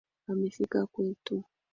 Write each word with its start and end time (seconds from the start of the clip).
Amefika 0.31 0.79
kwetu. 0.91 1.43